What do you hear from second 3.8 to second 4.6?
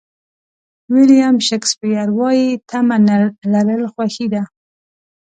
خوښي ده.